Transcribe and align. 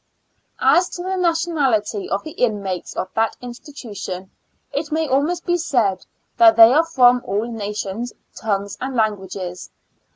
As 0.63 0.89
to 0.95 1.03
the 1.03 1.15
nationality 1.15 2.09
of 2.09 2.23
the 2.23 2.31
inmates 2.31 2.95
of 2.95 3.13
that 3.13 3.37
institution, 3.39 4.31
it 4.73 4.91
may 4.91 5.07
almost 5.07 5.45
be 5.45 5.57
said, 5.57 6.07
that 6.37 6.55
they 6.55 6.73
are 6.73 6.83
from 6.85 7.21
all 7.23 7.43
nations, 7.45 8.11
tongues 8.33 8.75
and 8.81 8.95
lan 8.95 9.15
guages. 9.17 9.69